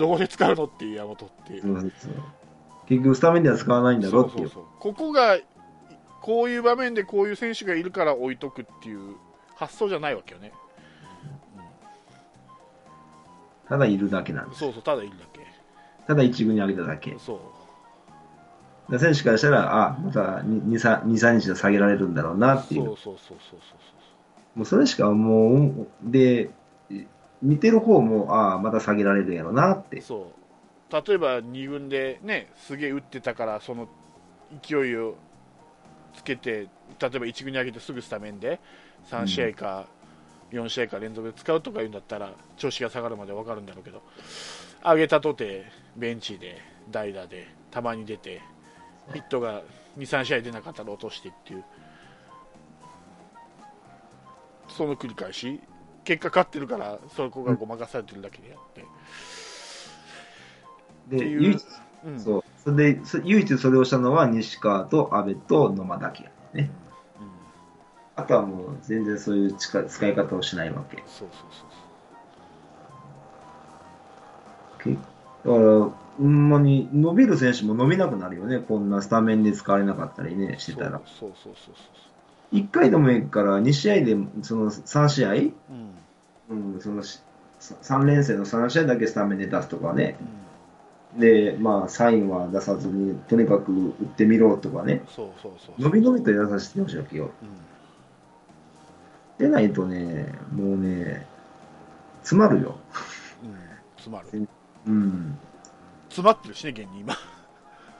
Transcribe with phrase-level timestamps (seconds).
[0.00, 1.62] どこで使うのっていう山本っていう。
[1.62, 2.12] そうそうそう
[2.88, 4.48] 結局スタメンでは使わないんだろっていうう。
[4.48, 5.38] そうそそうここが
[6.22, 9.14] こういう場面でこういう選手がいるから置いとくっていう
[9.54, 10.52] 発想じゃないわけよね。
[13.68, 14.60] ただいるだけなんです。
[14.60, 15.40] そうそう、ただいるだけ。
[16.06, 17.16] ただ一軍に上げただけ。
[17.18, 17.40] そ
[18.88, 18.92] う。
[18.92, 22.86] で選手からしたら、あ、また2、3, 2 3日で下げられるんだろうなっていう。
[22.86, 23.60] そうそうそうそう
[24.56, 26.50] もうそれしかもう、で、
[27.42, 30.00] 見てる方も、ああ、また下げられるやろうなって。
[30.00, 30.40] そう
[30.90, 33.88] 例えば2軍でねすげえ打ってたからその
[34.60, 35.14] 勢いを
[36.14, 36.68] つけて例え
[36.98, 38.58] ば1軍に上げてすぐスタメンで
[39.08, 39.86] 3試合か
[40.50, 44.02] 4試合か連続で使うとか言うんだったら調子が下がるまで分かるんだろうけど
[44.82, 45.64] 上げたとて
[45.96, 46.58] ベンチで
[46.90, 48.42] 代打でたまに出て
[49.12, 49.62] ヒットが
[49.96, 51.64] 23試合出なかったら落としてっていう
[54.68, 55.60] その繰り返し
[56.10, 58.84] 結果勝ってるからそこがごまかされてるだけであって。
[61.16, 61.64] で、唯一、
[62.04, 62.44] うんそう。
[62.64, 66.70] それで、そ唯一それをしたのは西川と阿部と野間だけやね。
[68.16, 70.96] あとはもう全然そういう使使い方をしないわけ。
[70.96, 71.68] そうそうそう
[74.82, 75.04] けだか
[75.44, 75.54] ら、
[76.18, 78.58] ほんまに伸びる選手も伸びなくなるよね。
[78.58, 81.00] こんなスタメンで使われなかったりね、してたら。
[81.06, 81.74] そうそうそうそう
[82.52, 85.99] 1回でもいいから2試合で、その3試合、そううん
[86.50, 90.16] うん、その3連戦の3試合だけスタメンで出すとかね。
[90.20, 90.40] うん
[91.18, 95.02] で、まあ、サインは出さずに、とにかく打ってみろとかね。
[95.08, 97.30] そうそうそう伸び伸びとやらせてほしいわけよ。
[97.42, 97.48] うん
[99.40, 101.26] でないとね、もうね、
[102.20, 102.76] 詰まるよ。
[103.42, 103.54] うん
[103.96, 104.48] 詰まる
[104.86, 105.38] うん。
[106.10, 107.16] 詰まってるしね現に今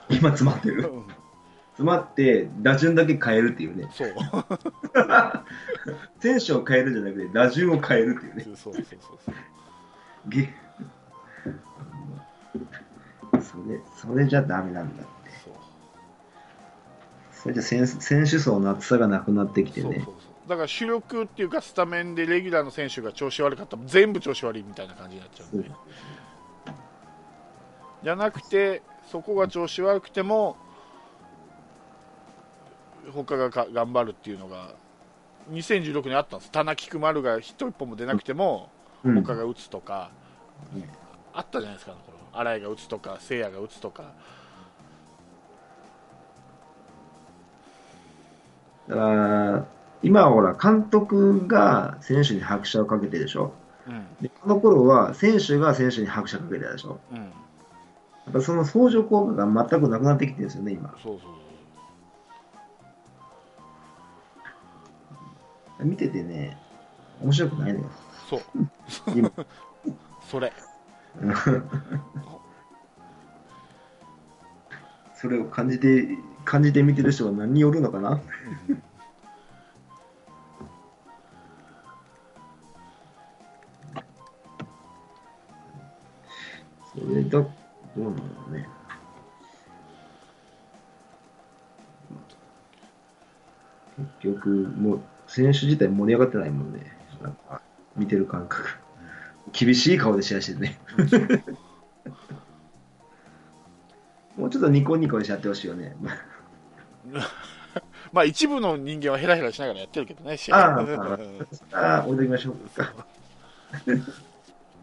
[0.07, 0.91] 今詰まってる。
[1.81, 3.89] うん詰まって、打順だけ変えるっていうね。
[3.91, 4.13] そう
[6.21, 8.43] 選手を変えるんじゃなくて、打順を変えるっていうね。
[8.43, 9.17] そうそうそうそう
[10.29, 10.53] げ
[13.41, 15.11] それ、それじゃダメなんだって。
[15.43, 15.53] そう
[17.31, 19.83] それじゃ選選手層の厚さがなくなってきてね。
[19.83, 20.13] そうそうそう
[20.47, 25.71] だから主力っていうかスタメンでレギュラーの選手が調子悪かったら全部調子悪いみたいな感じになっちゃうんで
[28.03, 28.81] じゃなくて
[29.11, 30.57] そこが調子悪くても
[33.11, 34.73] 他がか頑張るっていうのが
[35.51, 36.51] 2016年あったんです。
[36.51, 38.69] 田中丸がヒット1本も出なくても
[39.03, 39.23] うん。
[39.23, 40.11] 他が打つとか、
[40.75, 40.83] うん。
[41.33, 44.03] あったじゃないですか、この新井が打つとか、せいやが打つとか、
[48.87, 49.65] だから、
[50.03, 53.53] 今はほら、監督が選手に拍車をかけてるでしょ。
[53.87, 54.05] うん。
[54.21, 56.99] で、この頃は選手が選手に拍車かけてたでしょ。
[57.11, 57.23] うん、や
[58.29, 60.93] っぱその相乗効果が全くなくなってきてるんですよね、今。
[61.01, 61.31] そうそう
[65.83, 66.57] 見ててね、
[67.21, 67.85] 面白くないのよ。
[68.29, 68.41] そう、
[69.15, 69.31] 今。
[70.29, 70.53] それ、
[75.13, 76.07] それを感じて、
[76.45, 78.19] 感じて見てる人は何によるのかな？
[86.93, 87.47] それだ、ど
[87.95, 88.67] うなんだろうね。
[93.97, 95.01] 結局、もう、
[95.33, 96.79] 選手自体盛り上がってないもんね。
[97.21, 97.61] なんか、
[97.95, 98.77] 見てる感覚。
[99.53, 100.77] 厳しい顔で試合してるね。
[104.35, 105.95] もうちょっとニコニコにしちゃってほしいよね。
[108.11, 110.79] まあ一部の人間はヘラヘラしながらやってるけどね、試合あ
[111.71, 112.93] あ置いときましょうか。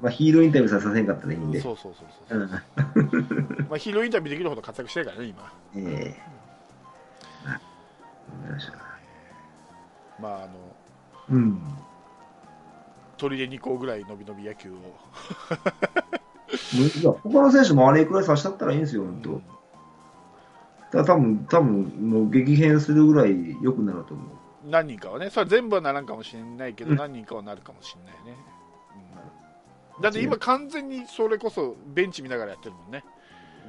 [0.00, 1.60] まあ、ヒーローインタビューさせへんかったらいいんで。
[1.60, 2.50] そうそうそうそうう、ん。
[3.68, 6.22] まあ、ヒーローインタビューできるほど活躍してるからね、今、ええ
[7.44, 7.60] あわか
[8.46, 8.97] りました
[10.20, 10.52] まあ、あの
[11.30, 11.60] うん。
[13.16, 14.74] 鳥で2個ぐらい伸び伸び野球を、
[16.74, 19.40] いや他の選手もあれくらいさせたったらいいんですよ、本当。
[20.90, 24.26] ただ多分、多分、もう激変するぐらい良くなると思う。
[24.64, 28.38] 何人かはね、それは全部はならんかもしれないけど、うん何人かはなるかもしれないね。
[29.96, 33.04] うんだって今、完全にそれこそベンチ見ながらやってるもんね。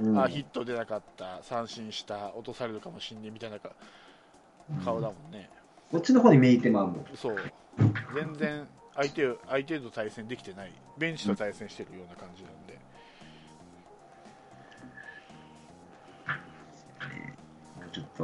[0.01, 3.71] うんあヒット出なかった、三振した、落とされるかもしんねえみたいなか
[4.85, 5.49] 顔だもんね。
[5.91, 7.05] こっちの方に目いってまうもん。
[7.15, 7.33] そう。
[8.13, 10.71] 全然相手を相手と対戦できてない。
[10.97, 12.73] ベンチと対戦してるような感じなんで。
[17.77, 18.23] もうちょっと、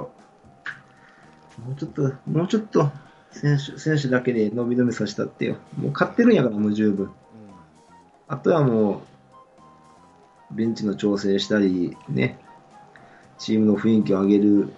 [1.66, 2.92] もうちょっと、もうちょっと、
[3.32, 5.56] 選手、選手だけで伸び伸びさせたってよ。
[5.78, 7.08] もう勝ってるんやから、もう十分。
[7.08, 7.10] う
[8.28, 9.02] あとはも
[10.52, 12.38] う、ベンチの調整したり、ね、
[13.40, 14.72] チームの雰囲気を上げる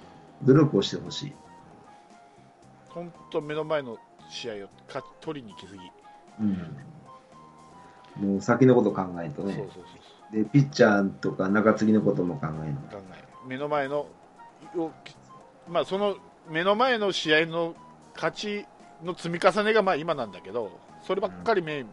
[0.44, 1.34] 努力をしてほしい。
[3.02, 3.04] ん。
[3.04, 3.98] 本当目の前の
[4.30, 4.58] 試合を
[4.88, 5.80] 勝ち取りに行きすぎ。
[6.42, 8.32] うん。
[8.34, 10.44] もう先のこと考えるとねそうそうそう。
[10.44, 14.08] で、ピッチャーとか中継ぎのことも考える考え目の前の
[14.76, 14.92] を
[15.70, 16.18] まあその
[16.50, 17.76] 目の前の試合の
[18.16, 18.66] 勝ち
[19.04, 20.72] の積み重ねがまあ今なんだけど
[21.06, 21.84] そればっかり目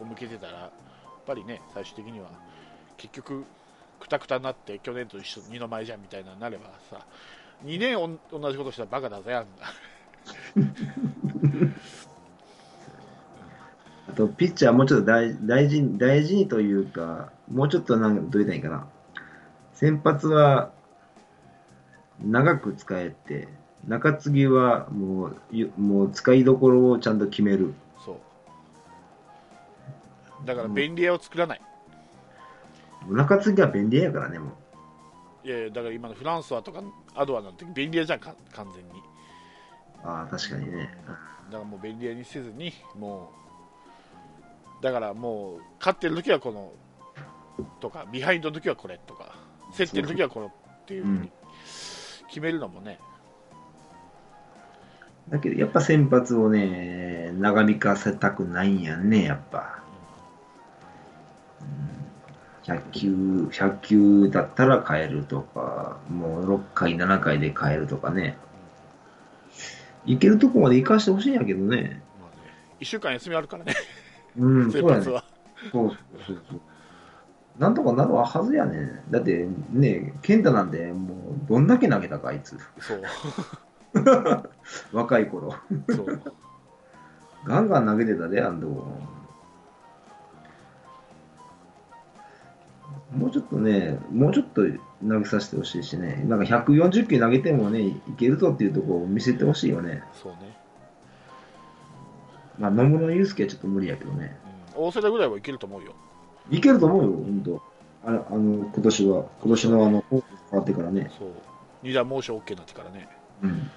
[0.00, 0.70] を向けてたらやっ
[1.26, 2.28] ぱりね最終的には
[2.96, 3.44] 結局
[4.00, 7.06] くたくたになって去年と一緒二の舞じゃんみたいなのになればさ
[7.64, 9.66] 2年同じことしたらバカだぜあんな
[14.08, 18.86] あと、ピッチャーもうちょっと大大事に、大事にというか、もうちょっとなんか、どう言ったらいいかな。
[19.74, 20.72] 先発は、
[22.20, 23.48] 長く使えて、
[23.86, 27.74] 中継ぎはもう、ゆもう使いどころをちゃんと決める。
[28.04, 28.16] そう
[30.46, 31.60] だから便利屋を作らない、
[33.08, 34.46] 中継ぎは便利やからね、も
[35.44, 35.46] う。
[35.46, 36.82] いやいやだから今のフランスはとか
[37.14, 39.00] アドアなんて便利屋じゃんか完全に
[40.06, 40.90] ああ、確かにね。
[41.06, 41.18] だか
[41.58, 43.32] らもう便利屋にせずにも
[44.80, 46.72] うだからもう勝ってる時はこの
[47.80, 49.34] とかビハインドの時はこれとか
[49.76, 50.50] 競ってる時はこのっ
[50.86, 51.32] ていうふうに
[52.28, 52.98] 決めるのもね、
[55.28, 59.82] だけど、やっぱ先発をね、長引かせたくないんやんね、やっぱ。
[61.60, 61.96] うん
[62.66, 68.36] 100球、100球だったら変えるとか、もう6回、7回で変えるとかね。
[70.06, 72.02] いけるとこまで行かしてほしいんやけどね。
[72.20, 73.74] まあね、1週間休みあるからね、
[74.38, 75.02] うん、 そうやね。
[75.04, 75.22] そう
[75.72, 76.60] そうそうそう。
[77.58, 79.02] なんとかなるはずやね。
[79.10, 82.56] だってね、健太なんてもうどんだけ投げたか、あいつ。
[82.78, 83.02] そう
[84.92, 85.54] 若い頃。
[85.88, 86.22] そう
[87.44, 88.66] ガンガン投げてたで、あんと
[93.16, 94.62] もうちょっとね、もうちょっと
[95.06, 100.02] 投げさせてほしいしね、なんか140球投げてもね、いけるぞっていうところを見せてほしいよね。
[100.22, 100.56] そうね、
[102.58, 104.36] まあ、野村祐介はちょっと無理やけどね。
[104.76, 105.94] うん、大瀬良ぐらいはいけると思うよ、
[106.50, 107.62] いけると思うよ、ほんと。
[108.04, 110.22] あの、あの今年は、今年のあの、変
[110.52, 111.10] わってからね。
[111.18, 111.28] そう
[111.82, 113.08] 二段モーション OK になってからね、
[113.42, 113.70] うん。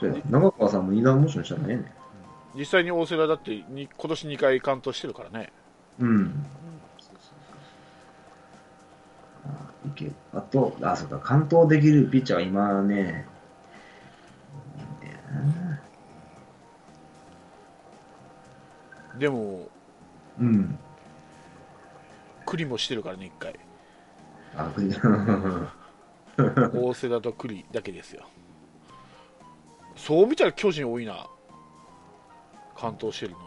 [0.00, 1.92] そうや、長川さんも二段モーションしたらええね
[2.54, 5.52] 実際に大瀬良だってに今年2回完投してるからね、
[5.98, 6.46] うん。
[10.32, 13.26] あと、あ、そうか、完投できるピッチャーは今ね、
[19.18, 19.68] でも、
[20.38, 20.78] うん。
[22.44, 23.58] 栗もしてるからね、1回、
[24.56, 24.70] あ、
[26.72, 28.24] 大瀬良と栗だけですよ。
[29.96, 31.26] そう見たら巨人多いな、
[32.76, 33.38] 完投してるの。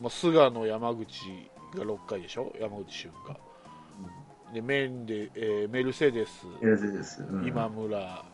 [0.00, 3.45] まあ、菅野、山口が6回でしょ、山口俊が。
[4.52, 7.22] でメンデ、えーメルセデス、エルゼです。
[7.22, 8.24] うん今村、は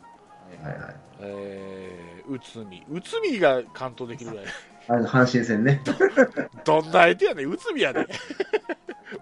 [0.62, 0.96] いはいはい。
[1.20, 4.46] えー、内海、内海が完投できるぐらい、
[4.88, 5.80] あの、阪神戦ね。
[6.64, 8.06] どんな相手やねん、内海やね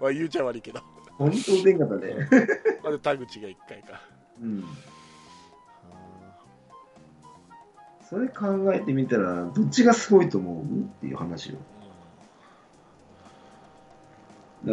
[0.00, 0.80] まあ言うちゃ悪いけど、
[1.18, 2.28] 本当出んかったね。
[2.82, 4.00] まあで田口が1回か。
[4.42, 4.64] うん。
[8.08, 10.66] それ考えてみたら、どっちがすごいと思うっ
[11.00, 11.56] ていう話を。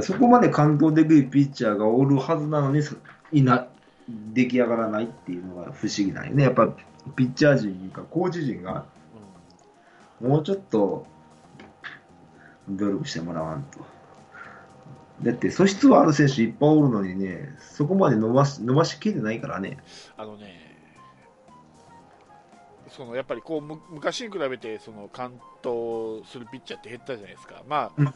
[0.01, 2.95] そこまで感動できるピッチャーがおるはずなのに、そ
[3.31, 3.67] いな、
[4.33, 6.43] 出来上がらないっていうのが不思議なんよね。
[6.43, 6.67] やっぱ、
[7.15, 8.85] ピッチャー陣か、コーチ陣が、
[10.21, 11.05] もうちょっと、
[12.69, 13.79] 努力してもらわんと。
[15.23, 19.77] だって、素質はある選手いっぱいおるのにね、そこまで伸ばし、伸ばしきれてないからね。
[20.17, 20.67] あのね、
[22.89, 28.13] そのやっぱりこうむ昔に比べてその完投するピッチャーって減ったじゃないですか、まあうん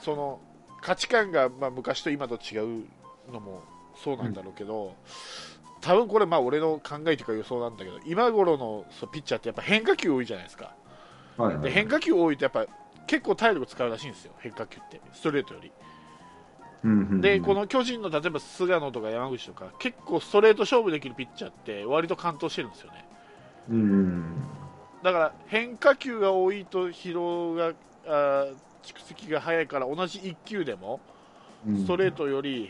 [0.00, 0.40] その
[0.84, 2.84] 価値観がまあ昔と今と違う
[3.32, 3.62] のも
[3.96, 4.94] そうなんだろうけど、
[5.80, 10.74] 多分これ、まあ俺の考えというか予想なんだけど、今頃のそうピッチャーってやっぱ変化球多いじゃないですか、
[11.38, 11.62] はいはい。
[11.64, 12.66] で変化球多いとやっぱ
[13.06, 15.72] 結構体力使うらしいんですよ、変化球って、ストレートより。
[16.84, 23.04] うんうんうんで、この巨人の例えば菅野とか山口とか、結構ストレート勝負できるピッチャーって、割と完投してるんですよね。
[23.70, 24.34] うん。
[25.04, 27.72] だから変化球が多いと疲労が
[28.06, 30.98] あー蓄積が早いから同じ1球でも
[31.66, 31.76] うん。
[31.76, 32.68] ストレートより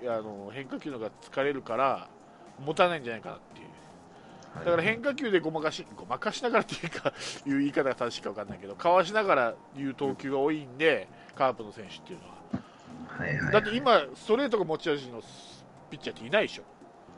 [0.00, 2.08] 変,、あの変化球の方が疲れるから
[2.64, 4.64] 持たないんじゃないかなっていう。
[4.64, 7.12] だから変化球でごまかしごまかしながらっていうか
[7.44, 12.34] いう言い方が正しいか分かんないけどかわしながらいう投球が多いんでカープの選手っていうのは。
[13.08, 13.52] はいはい。
[13.52, 15.20] だって今ストレートが持ち味の
[15.90, 16.62] ピッチャーっていないでしょ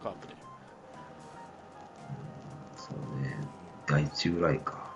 [0.02, 0.46] カープで
[3.88, 3.93] ね。
[3.93, 4.87] 第一ぐらいか。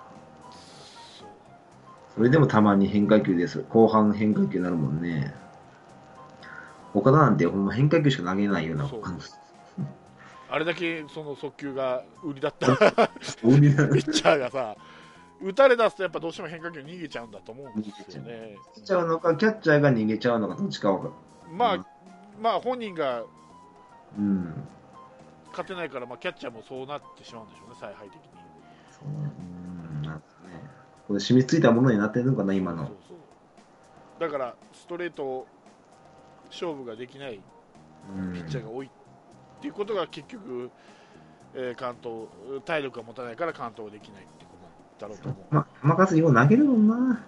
[2.15, 3.65] それでもたまに変化球です。
[3.69, 5.35] 後半変化球になるもんね。
[6.93, 9.27] 岡田なんてほんま変化球しか投げないような感じ。
[10.51, 12.67] あれだけその速球が売りだった
[13.41, 14.77] ピッチャーがさ
[15.41, 18.57] 打たれ出すとやっぱどうしても変化球逃げちゃうんだと思うんですよね。
[18.75, 21.13] 逃げちゃうのか、キャッチャーが逃げちゃうのか、どっちかわかる。
[21.53, 21.87] まあ、うん
[22.43, 23.23] まあ本人が
[24.19, 24.69] うん。
[25.51, 28.30] 勝てないから、まあ、キャッチャーもそうなってしまうんでしょうね、采配的に。
[29.01, 30.63] そううんなんかね。
[31.09, 32.91] これ染みついたものになってるのかな、今の
[34.19, 35.47] だから、ストレート
[36.51, 37.41] 勝負ができない
[38.15, 38.91] うんピッチャーが多いっ
[39.61, 40.71] ていうことが結局、
[41.55, 44.51] えー、関東体力が持たないから関東できないってこ
[44.99, 45.55] とだろうと思う。
[45.55, 47.25] ま、任せよう投げるもんな。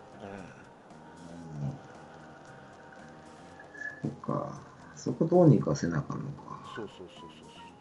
[4.03, 4.61] そっか。
[4.97, 6.61] そこどうにかせなあかんのか。
[6.77, 7.72] そうそうそうそうそう。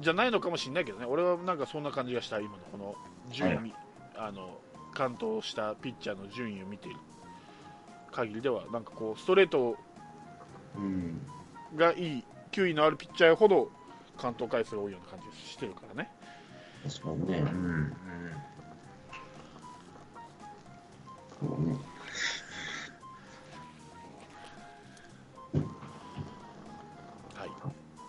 [0.00, 2.94] じゃないのかもしれないけどね、俺はなんかそんな感じがした、今のこの
[3.30, 3.74] 順位、はい
[4.16, 4.60] あの
[4.94, 7.00] 完投したピッチャーの順位を見ている
[8.12, 9.76] 限りでは、なんかこう、ストレート
[10.76, 11.20] うん。
[11.76, 13.70] がいい、球威のあるピッチャーほど
[14.18, 16.08] 完投回数が多いような感じしてるからね。
[16.84, 17.38] 確かにね。
[17.38, 17.96] うん。
[21.40, 21.76] そうね。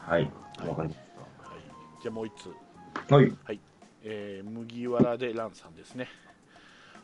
[0.06, 0.32] はい。
[2.15, 2.50] もう一つ。
[3.10, 3.15] た。
[3.15, 3.60] はい。
[4.01, 6.07] えー麦わらでランさんですね。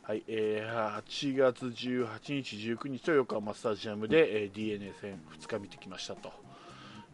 [0.03, 6.31] はい、えー8月18日、19日と横浜スタジアムで、えー DNA 戦2日見てきましたと、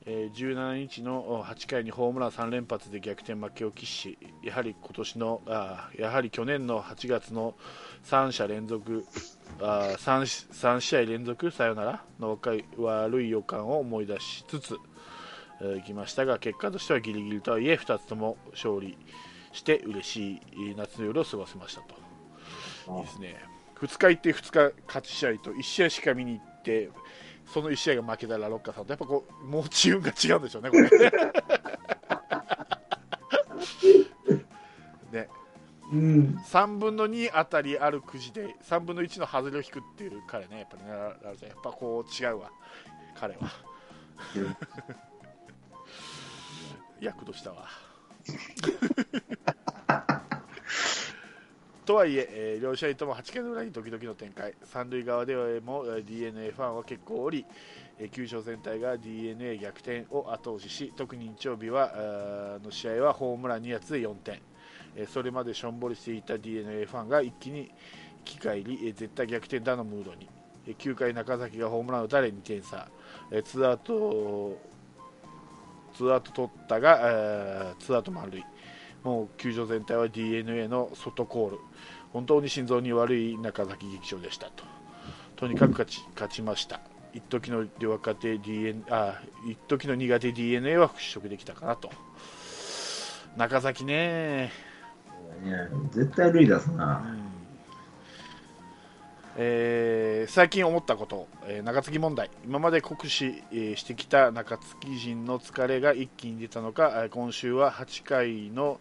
[0.05, 7.55] えー17日のお8回にホームラン3連発で逆転負けを喫し、やはり今年のあーやはり去年の8月の
[8.05, 9.05] 3者連続
[9.59, 14.79] あ 3, 3試合連続サヨナラの若い悪い予感を思い出しつつ、えー
[15.77, 18.97] いきましたが結果としてはギリギリとはいえ2つとも勝利
[19.51, 21.95] して嬉しいえー夏の夜を過ごせましたと。
[22.97, 23.35] いいですね。
[23.75, 26.89] 2日行って2日勝ち試合と1試合しか見に行って
[27.45, 30.89] その1試合が負けたらロッカーさんとやっぱこうもうチ運が違うんでしょうねこれ。
[35.11, 35.29] ね。
[35.91, 36.37] うん。
[36.45, 42.51] 3分の2あたりあるくじで3分の1の外れを引くっていう彼ねやっぱりねやっぱこう違うわ
[43.15, 43.39] 彼は
[47.01, 47.67] 躍動したわ。
[51.85, 54.53] とはいええー両試合とも8回の裏にドキドキの展開。
[54.65, 57.45] 三塁側でもえー d n a ファンは結構おり
[57.97, 64.41] えー球場全体が d n a 逆転を後押しし特に日曜日はの試合はホームラン2発で4点。
[64.97, 67.71] えーそれまでしょんぼりしていた d n a ファンが一気に
[68.25, 70.27] 生き返りえー絶対逆転だのムードに。
[70.67, 72.89] えー9回中崎がホームランを打たれ2点差。
[73.31, 74.57] えーツーアウト
[75.97, 78.45] ツーアウト取ったが、えーツーアウト満塁。
[79.03, 81.57] もう球場全体は d n a の外コール。
[82.13, 84.63] 本当に心臓に悪い中崎劇場でしたと。
[85.35, 86.81] とにかく勝ち勝ちました。
[87.13, 91.89] 一時の若手 DNA あ一時の苦手 d n a は払拭できたかなと。
[93.35, 94.51] 中崎ね。
[95.43, 95.53] ね
[95.91, 97.26] 絶対塁出すな。
[99.39, 102.29] えー最近思ったこと、えー中継ぎ問題。
[102.43, 108.79] 今まで酷使、えーしてきた中継ぎ陣の疲れが一気に出たのかえー今週は8回の、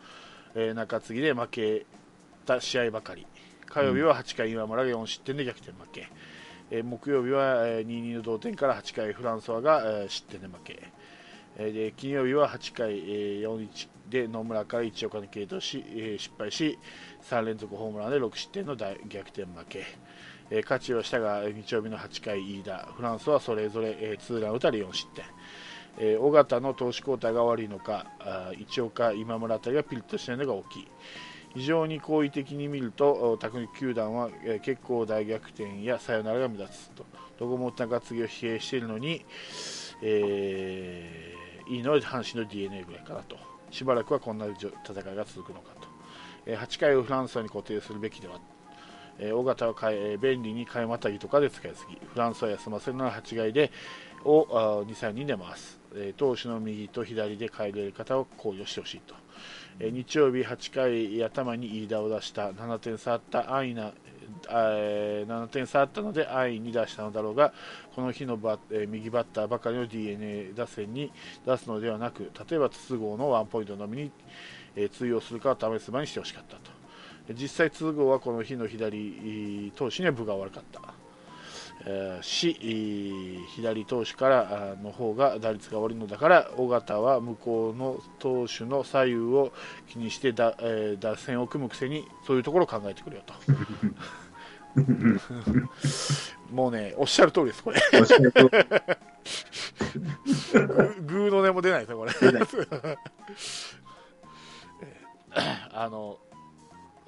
[0.54, 1.86] えー中継ぎで負け
[2.46, 3.26] た試合ばかり。
[3.66, 6.08] 火曜日は8回岩村が4失点で逆転負け、
[6.70, 10.82] えー木曜日は、えー2-2の同点から8回フランソワが、えー失点で負け、
[11.58, 16.78] えーで金曜日は8回、えー4-1で野村から一岡に継投し、えー失敗し
[17.28, 19.84] 3連続ホームランで6失点の大逆転負け、
[20.50, 25.24] えー勝ちはしたが日曜日の8回飯田フランスはそれぞれ、えーツーラン打たれ4失点、
[25.98, 30.88] えー尾形の投手交代が悪いのかあ一岡今村あたりがピリッとしているのが大きい。
[31.54, 37.06] 非常に好意的に見るとお拓海球団は、えー結構大逆転やサヨナラが目立つと。
[37.38, 39.24] どこも中継ぎを疲弊しているのに、
[40.02, 43.36] えーいいのは阪神の d n a ぐらいかなと。
[43.72, 45.88] しばらくはこんな戦いが続くのかと、
[46.46, 48.38] えー8回をフランスに固定するべきでは
[49.18, 53.70] えー尾形はかえ便利に買いまたぎとかで使いすぎフランスは休ませるなら8回で
[54.24, 59.14] を2、3人で回す、えー投手の右と左で変える方を考慮してほしいと、
[59.78, 62.50] えー日曜日8回頭に飯田を出した。
[62.50, 63.92] 7点差あった安易な
[64.50, 67.52] えー7点差あったので安易に出したのだろうが
[67.94, 71.12] この日のバ、えー右バッターばかりの d n a 打線に
[71.46, 74.10] 出すのではなく例えば筒香のワンポイントのみに、
[74.74, 76.75] えー通用するかを試す場にしてほしかったと。
[77.34, 80.80] 実際、通号はこの日の左投手には分が悪かった、
[81.86, 89.52] えーし、えー左投手からあの方が打率が悪いのだから尾形は向こうの投手の左右を
[89.88, 93.34] 気にしてだ、 えー打線を組むくせにそういうところを考えてくれよと。
[96.52, 97.80] もうねおっしゃる通りですこれ。
[97.98, 98.48] おっしゃる通り。
[101.06, 102.12] グーの音も出ないですよこれ
[105.72, 106.18] あの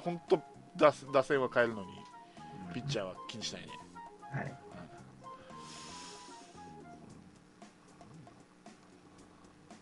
[0.05, 0.37] 本当
[0.77, 1.89] 打打線は変えるのに
[2.75, 3.69] ピッチャーは気にしないね。
[4.33, 4.55] はい。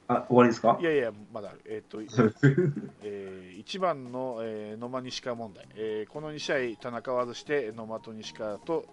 [0.09, 0.79] あ、終わりですか？
[0.81, 1.63] いやいやまだある。
[1.67, 2.01] えっ、と
[3.03, 8.85] えー、1番の、えー野間西川問題、えーこの2試合、田中を外して野間と西川と、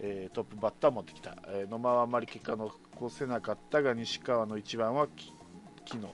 [0.00, 5.32] えートップバッターを持ってきた、えー野間はあまり結果を残せなかったが西川の1番はき
[5.86, 6.08] 昨日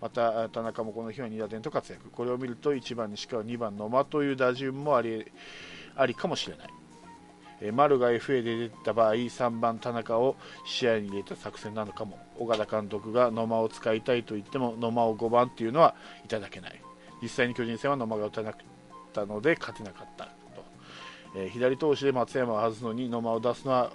[0.00, 2.10] また田中もこの日は2打点と活躍。
[2.10, 5.24] これを見ると1番西川2番野間という打順もあり
[5.96, 6.68] ありかもしれない、
[7.62, 10.36] えー丸が FA で出た場合3番田中を
[10.66, 12.18] 試合に入れた作戦なのかも。
[12.38, 16.82] 岡田監督が野間を使いたいと言っても野間を5番っていうのはいただけない。
[17.22, 20.30] 実際に巨人戦は野間が打たなかったので勝てなかったと、
[21.36, 23.90] えー左投手で松山を外すのに野間を出すのは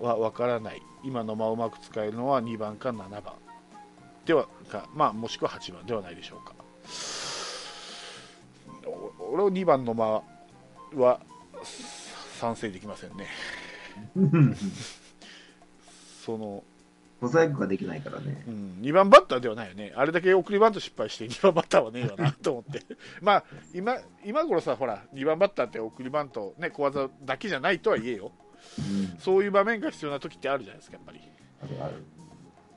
[0.00, 0.80] は分からない。
[1.04, 3.34] 今野間をうまく使えるのは2番か7番。
[4.24, 6.54] ではか、まあ、もしくは8番ではないでしょうか
[9.30, 10.22] 俺は2番野間
[10.94, 11.20] は
[12.38, 13.26] 賛成できませんね
[16.24, 16.62] その
[17.22, 18.42] 小細工ができないからね。
[18.48, 22.82] うん、2番バッターではないよね、あれだけ送りバント失敗して2番バッターはねえよなと思って、
[23.20, 28.32] まあ今今頃さ、ほら、2番バッターって送りバント、ね、小技だけじゃないとはいえよ、
[28.76, 29.20] うん。
[29.20, 31.20] そういう場面が必要な時ってあるじゃないですか、やっぱり。
[31.62, 32.04] あるある。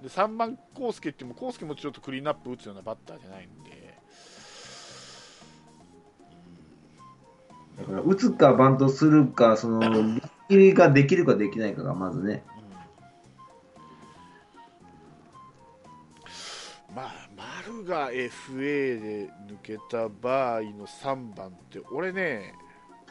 [0.06, 3.98] で3番、康介って言っても、康介もちょっとクリーンアップ打つようなバッターじゃないんで、
[7.80, 12.44] だから、打つかバントするか、その、リ切りができるかできないかがまずね。
[16.90, 22.54] うんまあ、丸が FA で抜けた場合の3番って、俺ね、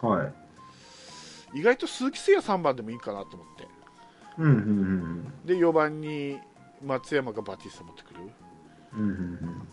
[0.00, 0.32] は
[1.52, 1.58] い。
[1.58, 3.66] 意外と鈴木誠也3番でもいいかなと思って。
[4.38, 5.32] うん、うん、うん。
[5.44, 6.38] で4番に
[6.84, 8.20] 松山がバティスタ持ってくる？
[8.94, 9.68] うん、うん、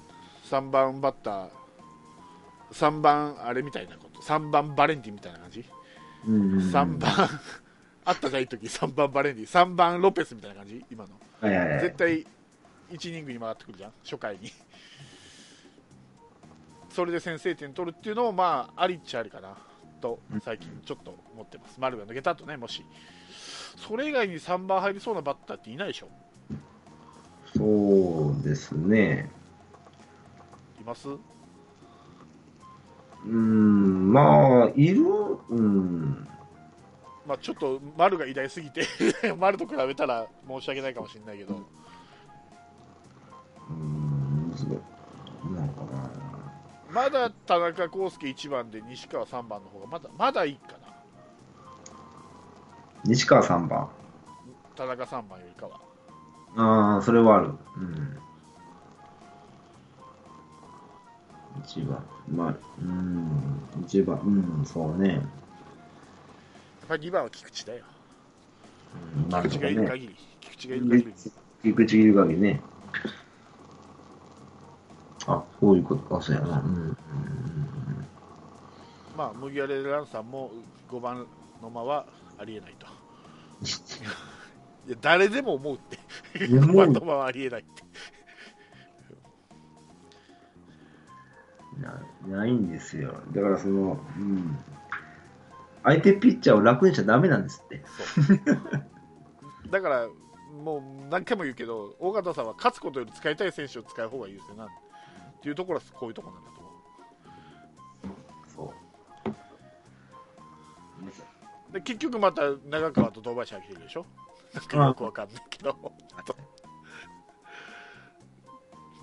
[0.45, 1.49] 3番バッター。
[2.71, 4.21] 3番あれみたいなこと。
[4.21, 5.65] 3番バレンティンみたいな感じ、
[6.27, 6.35] うん。
[6.35, 6.59] うん、うん。
[6.59, 7.11] 3番
[8.05, 9.43] あったじゃんいい時3番バレンティ。
[9.43, 10.85] ン3番ロペスみたいな感じ？
[10.89, 11.11] 今の。
[11.41, 11.81] はいはいはい。
[11.81, 12.25] 絶対
[12.91, 13.91] 1イニングに回ってくるじゃん？
[14.03, 14.51] 初回に。
[16.89, 19.55] それで先制点取るっていうのもまあありっちゃありかな。
[20.01, 21.79] と最近ちょっと思ってます。
[21.79, 22.83] 丸が抜けたとねもし。
[23.77, 26.09] それ以外に3番入りそうなバッターっていないでしょ？
[27.57, 29.29] そうですね。
[30.79, 31.07] います？
[33.25, 35.03] うん、まあ、いる、
[35.49, 36.27] うん。
[37.27, 38.83] まあ、ちょっと丸が偉大すぎて
[39.37, 41.55] 丸と比べたら申し訳ないかもしれないけど、
[43.69, 44.79] うん、すごい。
[45.53, 46.09] なんかな。
[46.91, 50.77] まだ田中康介1番で西川3番の方がまだまだいいかな、
[53.05, 53.87] 西川3番。
[54.75, 55.79] 田中3番よりかは。
[56.55, 57.47] ああ、それはある。
[57.47, 58.17] うん。
[61.63, 62.03] 一番。
[62.33, 64.19] まあ、うん、一番。
[64.19, 65.09] うん、そうね。
[65.09, 67.85] やっぱり2番は菊池だよ、
[69.25, 69.87] うん、なん菊池がいる。
[69.87, 71.13] 限り、菊池がいる限り、
[71.63, 72.61] 菊池いる限りね。
[75.27, 76.59] あ、そういうことか、そうやな。
[76.59, 76.97] うん。
[79.15, 80.51] まあ、麦わらランさんも
[80.87, 81.27] 5番
[81.61, 82.05] の間は
[82.37, 82.87] ありえないと。
[84.87, 85.79] いや誰でも思うっ
[86.37, 87.83] て、いや5番もの間はありえないって。
[91.77, 93.21] うなないんですよ。
[93.33, 94.57] だからその、うん。
[95.83, 97.83] 相手ピッチャーを楽にしちゃダメなんですって。
[99.69, 100.07] だから、
[100.63, 104.69] もう何回も言うけど、尾形さんは勝つことより使いたい選手を使う方が優勢なんっ
[105.41, 106.69] ていうところはこういうところなんだと思
[108.13, 108.71] う。
[108.71, 108.73] そ
[111.69, 111.73] う。
[111.73, 114.05] で結局また長川と堂林が来てるでしょ
[114.53, 115.75] なんかよくわかんないけど、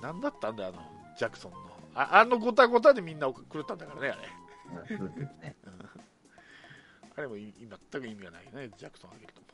[0.03, 0.83] なんだったんだよ、あの
[1.17, 1.59] ジャクソンの。
[1.95, 4.29] ああのごたごたでみんな狂ったんだからね、あれ。
[7.17, 9.47] あれもい全く意味がないよね、ジャクソンあげるとも。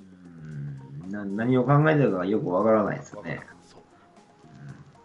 [0.00, 3.40] うんな何を考えてるかよくわからないですよね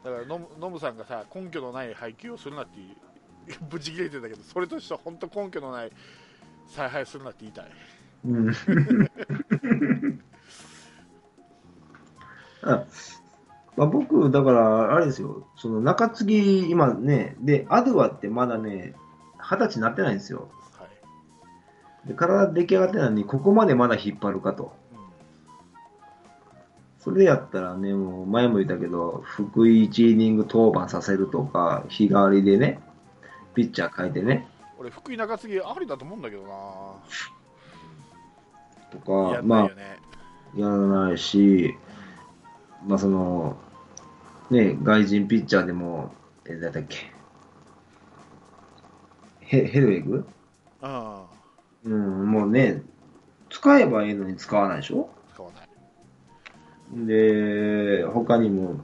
[0.03, 2.95] だからノム、ノムさんがさ、根拠のない配球をするなっていう、
[3.69, 5.91] ぶち切れてたけど、それとしては本当根拠のない
[6.67, 7.65] 采配するなって言いたい。
[8.25, 8.51] うん
[12.65, 12.85] あ
[13.75, 18.93] まあ、僕、だから、あれですよ、その中継ぎ、今ね、で、アドゥアってまだね、
[19.37, 20.49] 二十歳になってないんですよ。
[20.77, 20.85] は
[22.05, 24.75] いで、体出来上がってないのに、ここまでまだ引っ張るかと。
[24.91, 25.03] うん
[27.03, 32.79] それやったらね、もう前も言ったけど、福井1イニング登板させるとか、日替わりでね、
[33.55, 34.47] ピッチャー変えてね、
[34.79, 36.49] 俺、福井中継ぎありだと思うんだけどな。
[38.91, 39.69] とか、やんまあ。
[40.55, 41.75] やらないし、
[42.85, 43.57] まあその、
[44.51, 46.13] ね、外人ピッチャーでも、
[46.45, 47.11] え、誰だっけ。
[49.39, 50.27] ヘヘルウェグ？
[50.81, 51.25] あ
[51.83, 52.83] うん、もうね、
[53.49, 55.09] 使えばいいのに使わないでしょ？
[55.29, 58.83] あ使わないで、他にも、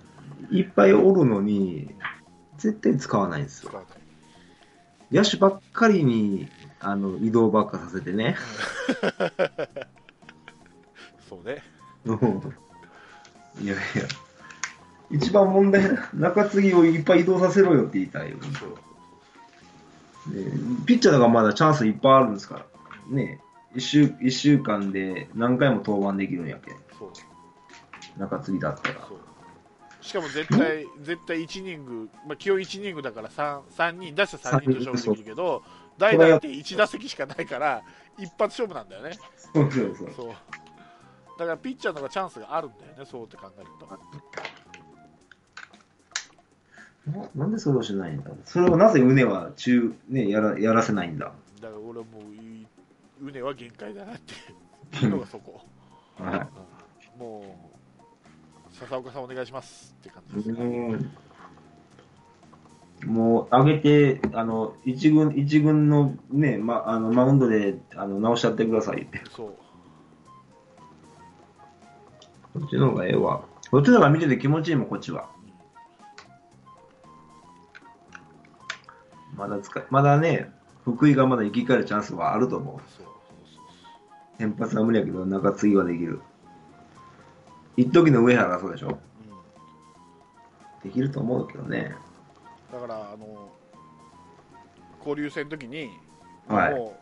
[0.51, 1.93] いっぱいおるのに、
[2.57, 3.69] 絶対使わないんですよ。
[3.69, 3.98] 使わない
[5.11, 6.47] 野手ばっかりに、
[6.79, 8.35] あの、移動ばっかさせてね。
[11.27, 11.61] そうね
[12.05, 12.41] うん
[13.61, 13.81] いやいや、
[15.11, 18.37] 一番問題な、中継ぎをいっぱい移動させろよって言いたいよ。
[18.59, 18.75] そう
[20.33, 20.51] で
[20.85, 22.65] ピッチャーだからまだチャンスいっぱいあるんですから。
[23.09, 23.39] ね
[23.75, 26.75] 一週一週間で何回も登板できるんやけん。
[26.97, 29.07] そう中継ぎだったら。
[30.09, 35.61] しかも絶対絶対1イニング、まあ、基本1イニングだから 3, 三人出した3人と勝負できるけど
[35.99, 37.83] 代打って1打席しかないから
[38.17, 39.11] 一発勝負なんだよね。
[39.53, 40.13] そうそうそう。
[40.15, 40.27] そう。
[41.37, 43.87] だからピッチャーの方がチャンスがあるんだよねそうって考えると。
[47.11, 51.31] ななんでそれをしないんだそれをなぜ宗は中、ね、やらやらせないんだ？
[51.61, 52.67] だから俺はもうい
[53.21, 54.33] 畝は限界だなって。
[55.05, 55.61] いうのがそこ、
[56.17, 56.47] は
[57.15, 57.78] うんもう
[58.79, 60.41] 笹岡さんお願いしますって感い。
[60.41, 61.11] じです、うん
[63.05, 69.21] もう上げて、あの、一軍、一軍のね、ま、あの、マウンドで、あの、直しちゃってくださいって。
[69.29, 69.53] そう
[72.53, 73.45] こっちの方がええわ。
[73.71, 75.29] こっちの方が見てて気持ちいいもん、こっちは。
[79.37, 80.51] まだ使い、まだね、
[80.83, 82.91] 福井がまだ生き返るチャンスはあると思う。
[82.91, 83.13] そうそう
[84.37, 86.21] 先発は無理やけど、中継ぎはできる。
[87.81, 88.89] 一時の上原がそうでしょ？
[88.89, 88.99] そう、うん
[90.83, 91.93] できると思うけどね。
[92.71, 93.49] だからあの
[94.99, 95.89] 交流戦の時に、
[96.47, 96.97] はいも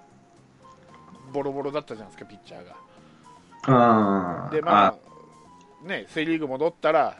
[1.29, 4.49] うボロボロだったじゃないですかピッチャーが。
[4.51, 7.17] でまあねセ・リーグ戻ったら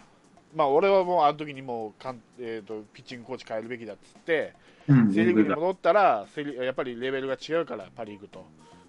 [0.55, 4.53] まあ俺はもうあの時にもうかん、えー、とピッチングコーチ変えるべきだっつって
[4.87, 8.45] うん、セ・リーグに戻ったらセリやっぱりレベルが違うからパ・リーグと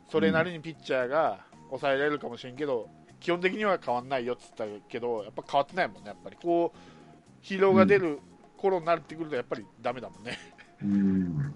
[0.08, 2.88] それなりにピッチャーが抑えられるかもしれんけど
[3.20, 6.36] 基本的には変わんないよっつったけどやっぱ変わってないもんねやっぱり。
[6.40, 8.20] こう疲労が出る
[8.56, 10.38] 頃になってくるとやっぱりダメだもんね、
[10.82, 11.54] うん。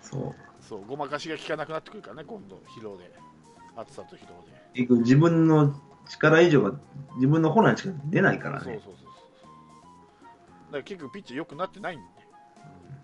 [0.00, 0.34] そう。
[0.60, 3.10] そうごまかしが効かなくなってくるからね今度疲労で。
[3.74, 4.44] 暑さと疲労
[4.84, 4.94] で。
[5.00, 5.74] 自分の
[6.06, 6.72] 力以上が、
[7.14, 8.64] 自分の本来の力出ないからね。
[8.64, 9.06] そうそうそうそう
[10.72, 12.04] だから結局ピッチャー良くなってないんで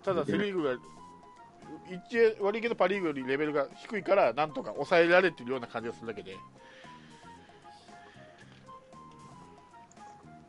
[0.03, 0.73] ただセ・リーグが
[1.87, 6.35] 一悪いけどパ・リーグよりレベルが低いからなんとか抑えられてるような感じがするだけで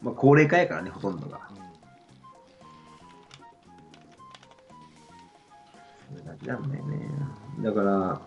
[0.03, 1.41] まあ、高齢化やからね、ほとんどが。
[6.11, 7.09] それだけなんだよね。
[7.61, 8.21] だから、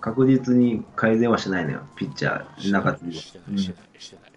[0.00, 3.22] 確実に改善はしないのよ、ピッチャー、中継ぎは。
[3.22, 4.32] してないしてないしてない、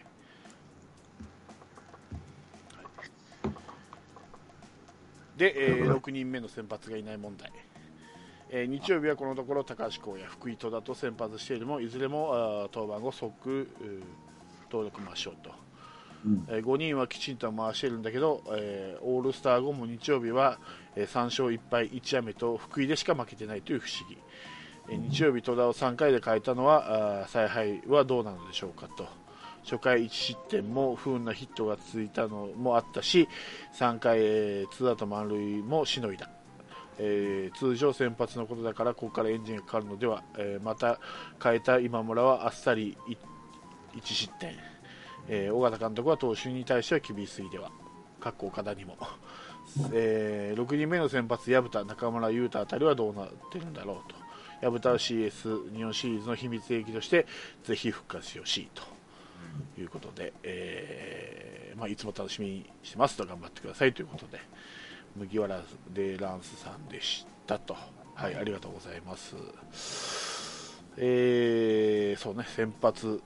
[5.38, 7.52] で、えー6人目の先発がいない問題、
[8.50, 13.70] えー日曜日はこのところ高橋光也、福井戸田と先発しているもいずれも登板後即
[14.70, 15.63] 登録ましょうと、うん
[16.48, 20.60] えー5人はきちんと回しているんだけど、えーオールスター後も日曜日は、
[20.96, 24.18] えー3勝1敗1雨と福井でしか負けてないという不思議、
[24.90, 29.08] えー日曜日戸田を3回で変えたのはあー采配はどうなのでしょうかと。
[29.64, 33.30] 初回1失点も不運なヒットが続いたのもあったし
[33.80, 36.30] 3回、えー、ツーアウト満塁もしのいだ、
[37.00, 41.00] えー通常先発のことだからここからエンジンがかかるのでは、えーまた
[41.42, 43.18] 変えた今村はあっさり1
[44.04, 44.54] 失点、
[45.28, 47.72] えー尾形監督は投手に対しては厳しすぎでは。
[48.20, 48.98] かっこ岡田にも、
[49.92, 54.16] えー6人目の先発薮田中村優太あたりはどうなってるんだろうと。
[54.62, 57.26] 薮田は CS 日本シリーズの秘密兵器として
[57.64, 58.84] ぜひ復活してほしいと
[59.82, 64.40] いうことで、えーまあ、いつも楽しみにしてますと頑張ってくださいということで
[65.18, 65.62] 麦わら
[65.94, 67.76] でランスさんでしたと、
[68.16, 69.36] はい、ありがとうございます。
[70.98, 73.22] えー、そうね、先発、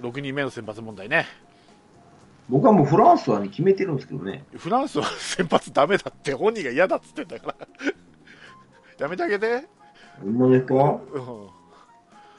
[0.00, 1.26] 6人目の先発問題ね、
[2.48, 4.44] 僕はもうフランスは、ね、決めてるんですけどね。
[4.56, 7.68] フランスは先発ダメだって、本人が嫌だっつってんだから、
[8.98, 9.66] やめてあげて、
[10.22, 10.74] ほんまですか？
[10.74, 11.48] うん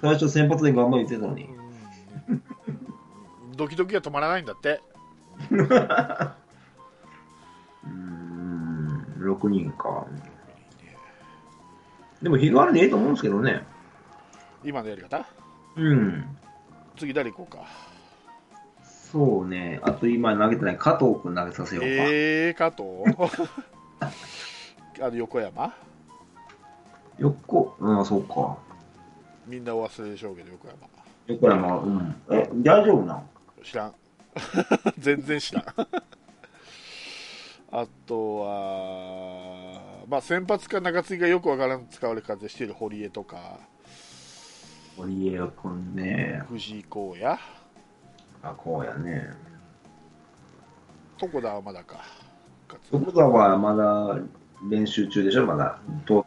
[0.02, 1.46] 最初先発で頑張り言ってたのに。
[1.46, 1.48] う
[2.34, 2.44] ん
[3.56, 4.82] ドキドキが止まらないんだって、
[5.52, 10.08] うーん、6人か。
[12.24, 13.64] でも、日替わりでええと思うんですけどね。
[14.64, 15.28] 今のやり方、
[15.76, 16.38] うん。
[17.02, 17.66] 次、誰行こうか。
[19.12, 19.80] そうね。
[19.82, 21.90] あと今投げてない加藤君投げさせようか。
[21.90, 22.84] えー、加藤？
[25.04, 25.74] あの横山？
[27.18, 28.58] 横、うん、そうか。
[29.48, 30.78] みんなお忘れでしょうけど、横山。
[31.28, 32.16] 横山、うん。
[32.32, 33.30] え、大丈夫なん
[33.64, 33.94] 知らん。
[35.00, 35.66] 全然知らん。
[37.74, 43.60] あとは、まあ、先発か中継ぎがよくわからん使われ方している堀江とか、
[44.98, 46.44] 堀江君ね。
[46.50, 47.40] 藤井耕也、
[48.44, 49.30] あ、こうやね。
[51.22, 52.04] 床田はまだか。
[52.92, 54.20] 徳田はまだ
[54.70, 55.80] 練習中でしょ、まだ。
[56.06, 56.26] と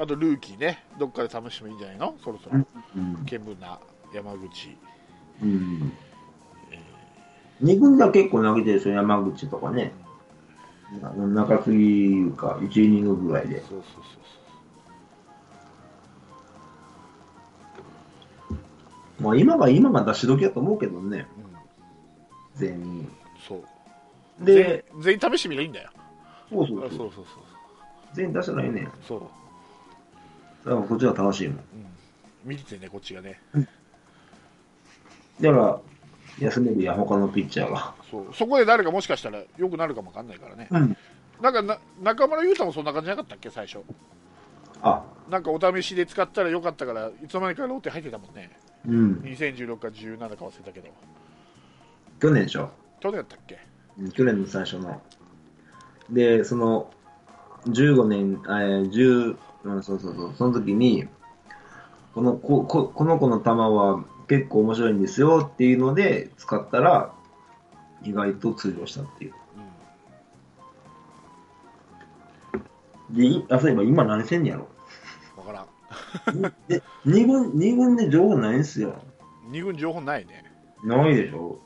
[0.00, 2.14] あとルーキーね、どっかで試してもいいんじゃないの？
[2.24, 2.56] そろそろ。
[2.96, 3.24] うん。
[3.24, 3.78] 見聞な
[4.14, 4.76] 山口。
[5.42, 5.92] うん。
[7.60, 9.92] 二軍では結構投げてるでしょ、山口とかね。
[11.16, 13.60] 中継ぎいうか、1イニングぐらいで。
[13.60, 14.02] そうそうそう
[19.22, 21.26] まあ今が今が出し時だと思うけどね、
[22.58, 22.68] そう。
[22.68, 23.12] うん、全員。
[23.48, 23.56] そ
[24.40, 24.44] う。
[24.44, 25.90] で、全員試してみりゃいいんだよ。
[26.50, 26.86] そうそうそう。
[26.86, 27.24] あそうそうそう
[28.14, 28.88] 全員出したらいいね。
[29.06, 29.20] そう。
[30.68, 31.56] だからこっちが楽しいもん。
[31.56, 31.64] うん。
[32.44, 33.40] 見ててね、こっちがね。
[35.40, 35.80] だから、
[36.38, 37.94] 休めるや他のピッチャーが。
[38.10, 38.34] そう。
[38.34, 40.68] そこで誰かもしかしたら良くなるかもわかんないからね。
[40.70, 40.96] うん。
[41.40, 43.80] なんかな、中村優太もそんな感じなかったっけ、最初。
[44.82, 48.50] あ、なんかお試しで使ったらよかったから、いつの間にかローテ入ってたもんね。
[48.86, 49.20] うん。
[49.24, 50.88] 2016か17か忘れたけど。
[52.20, 52.70] 去年でしょ？
[53.00, 53.58] 去年だったっけ？
[53.98, 55.00] うん去年の最初の。
[56.10, 56.90] で、その、
[57.66, 61.06] 15年、えー、10、うん、そうそうそう、その時に、
[62.14, 67.12] この、こ、ここの子の球は結構面白いんですよっていうので使ったら、
[68.02, 69.34] 意外と通用したっていう。
[73.12, 73.16] うん。
[73.16, 74.68] で、いあ、そういえば今何してんねやろ？
[77.04, 79.02] 二軍、二軍で情報ないんすよ。
[79.48, 80.44] 二軍情報ないね。
[80.84, 81.60] ないでしょ。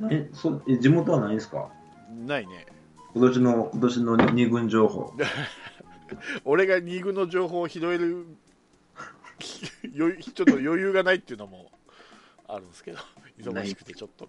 [0.00, 1.70] うえ、そ、え、地元はないんすか？
[2.12, 2.26] ん。
[2.26, 2.66] ないね。
[3.14, 5.12] 今年の、今年の二軍情報。
[6.44, 8.26] 俺が二軍の情報を拾える
[9.98, 11.72] 余裕ちょっと余裕がないっていうのも
[12.46, 12.98] あるんですけど
[13.38, 14.28] 忙しくてちょっと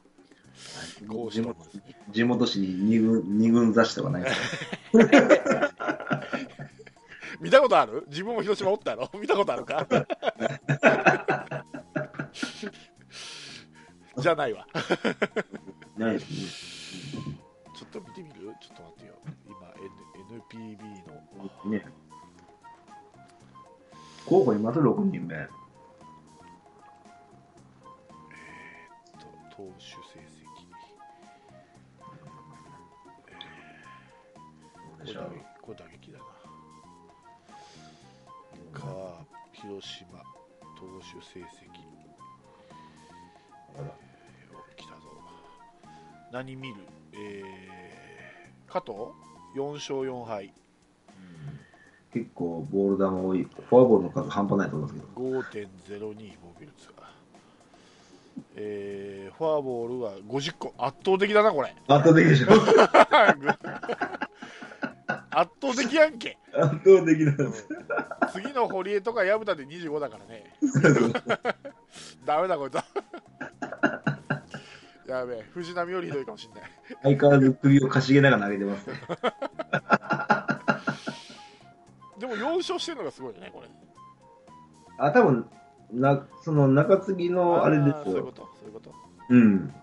[1.07, 6.23] こうし地元てますね地元紙に二軍、二軍雑誌とかないんすか？
[7.39, 8.03] 見たことある？
[8.07, 9.85] 自分も広島おったやろ 見たことあるか？
[14.17, 14.65] じゃないわ。
[15.97, 16.31] ないです
[17.17, 17.37] ね。
[17.75, 18.55] ちょっと見てみる？
[18.59, 19.13] ちょっと待ってよ。
[19.47, 20.83] 今、N、NPB
[21.65, 21.71] の。
[21.71, 21.85] ね。
[24.25, 25.35] 候補います、6人目。
[25.45, 25.51] と
[29.55, 30.27] 投手成績。
[34.97, 35.23] どうでしょう？
[35.29, 35.46] これ
[38.87, 38.95] カー
[39.25, 40.07] プ、広島、
[40.77, 41.45] 投手成績。
[43.77, 43.91] あら
[44.75, 45.01] 来たぞ。
[46.31, 46.75] 何見る？
[47.13, 48.93] えー、加藤
[49.55, 50.53] ?4 勝4敗。
[52.13, 53.43] 結構ボール球多い。
[53.69, 55.21] フォアボールの数半端ないと思うんですけど。
[55.21, 56.93] 5.02防御率が。
[58.55, 60.73] えー、フォアボールは50個。
[60.77, 61.75] 圧倒的だな、これ。
[61.87, 62.47] 圧倒的でしょ
[65.31, 66.37] 圧倒的やんけ。
[66.57, 67.67] 圧倒的なんです。
[68.33, 70.53] 次の堀江とか薮田で25だからね。
[72.25, 72.75] ダメだこいつ
[75.07, 76.63] やべえ藤波よりひどいかもしんない
[77.03, 78.89] 相変わらず首をかしげながら投げてます。
[82.19, 83.69] でも4勝してるのがすごいよねこれ
[84.97, 85.47] あ、多分
[85.91, 88.31] な、その中継ぎのあれですよーそういうこ。
[88.31, 88.91] とそういうこと
[89.29, 89.73] うん。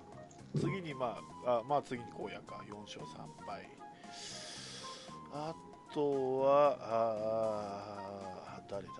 [0.58, 3.68] 次にまああまあ次に荒野か4勝3敗
[5.32, 5.54] あ
[5.94, 8.92] とはあー誰だ？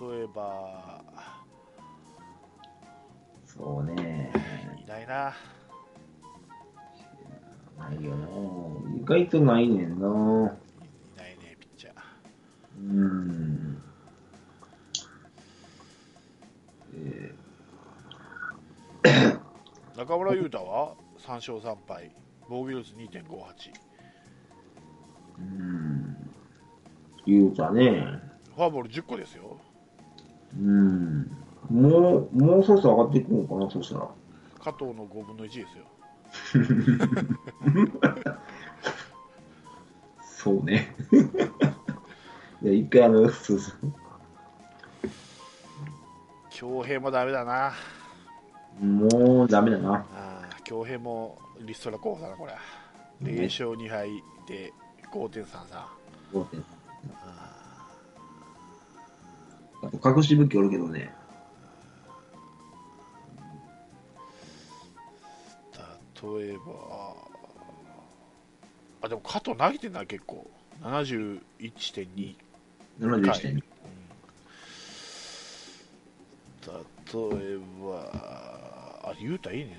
[0.00, 1.02] 例えば
[3.44, 4.32] そうね。
[4.80, 5.34] いないな
[7.76, 8.28] ないよな。
[8.96, 10.06] 意外とないねんな。
[10.06, 10.14] いい
[11.16, 11.94] ないねピッチャー
[12.76, 13.82] うん。
[16.94, 17.34] え
[19.96, 22.14] 中村優太は？3勝3敗
[22.48, 23.72] 防御率2.58ー、
[25.40, 25.97] うん。
[27.28, 28.20] 言うたね。
[28.56, 29.58] フォアボール10個ですよ
[30.58, 31.30] うん。
[31.70, 34.08] もう、もうそろそろ上がっていくのかな、そしたら。
[34.64, 35.84] 加藤の5分の1ですよ
[40.22, 40.94] そうね。
[42.62, 43.92] いや、一回あの、そうそう。
[46.50, 47.72] 恭平もダメだな
[48.80, 50.04] もうダメだな。
[50.64, 52.54] 恭平もリストラ候補だなこれ
[53.22, 54.72] 0勝2敗で
[55.12, 55.98] 5.33
[56.32, 56.77] 5
[59.82, 61.14] 隠し武器おるけどね。
[66.20, 67.14] 例えば
[69.02, 70.50] あでも加藤投げてんな結構。
[70.82, 72.36] 71.2
[73.00, 73.62] 71点。
[76.66, 76.74] 例
[77.54, 79.78] えばあ雄太いいね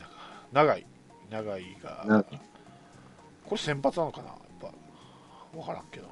[0.52, 0.86] 長い。
[1.30, 2.06] 長いが。
[2.08, 4.72] なこれ先発なのかなやっぱ。
[5.54, 6.08] 分からんけど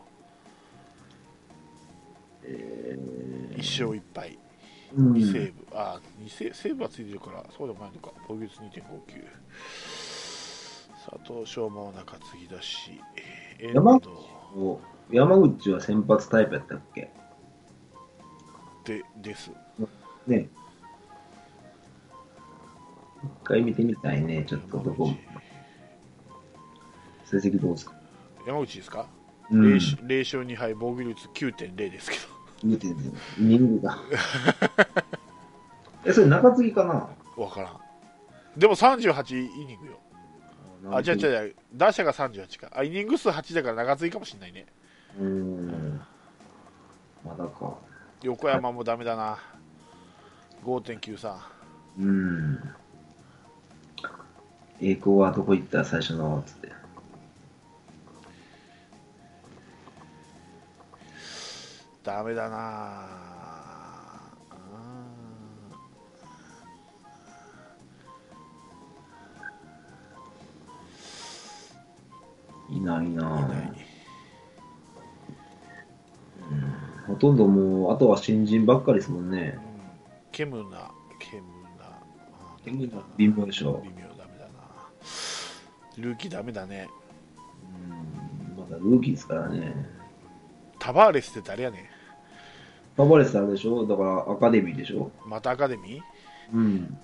[2.47, 2.97] え
[3.51, 5.13] 1勝1敗ー、うん。
[5.13, 8.11] 2セーブ、あ2セセーブはついてるからそうでもないのか。
[8.27, 8.67] 防御率2.59
[11.09, 13.01] 佐藤翔馬は中継ぎだし。
[13.59, 14.09] 遠山藤。
[14.55, 14.79] お
[15.11, 17.09] 山口は先発タイプやったっけ？
[18.85, 19.51] でです。
[20.25, 20.49] ね。
[23.23, 25.11] 一回見てみたいね、ちょっとどこ。
[27.25, 27.93] 成績どうですか？
[28.45, 29.07] 山口ですか、
[29.49, 29.61] うん。
[29.61, 32.17] 0, 勝0勝2敗防御率9.0ですけ
[32.63, 32.95] 見てね、
[33.39, 33.97] イニングが。
[36.05, 37.07] え、それ中継ぎかな？
[37.35, 37.79] ど分からん。
[38.57, 39.99] でも38イニングよ。
[40.91, 41.43] あじゃあじゃあ
[41.75, 42.69] 打者が38か。
[42.73, 44.65] あイニング数8だから長継ぎかもしれないね。
[45.19, 46.01] うーん。
[47.25, 47.75] まだか。
[48.23, 49.37] 横山もダメだな。
[50.63, 51.35] 5.93
[51.99, 52.59] うん。
[54.81, 55.83] 栄光はどこ行った？
[55.83, 56.71] 最初の、つって。
[62.07, 62.57] ダメだな。
[62.57, 64.31] あ
[72.69, 73.23] いないな。
[73.23, 73.73] ーいない
[77.07, 79.57] ほとんどもう、あとは新人ばっかりですもんね。
[79.57, 79.59] う。
[79.59, 79.61] ん。
[80.31, 80.89] ケムナ。
[81.19, 81.43] ケム
[81.77, 81.99] ナ。
[82.63, 83.83] ケムナ微妙でしょ。
[83.83, 84.51] 微妙ダメだな。
[85.97, 86.87] ルーキーダメだね。
[88.55, 88.63] うん。
[88.63, 89.97] まだルーキーですからね。
[90.79, 91.96] タバーレスって誰やねパ
[93.05, 93.85] バレスあれでしょ？
[93.85, 95.11] だからアカデミーでしょ？
[95.25, 96.61] んまたアカデミー、うん。
[96.61, 96.97] うん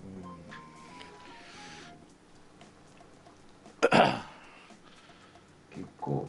[5.75, 6.27] 結構。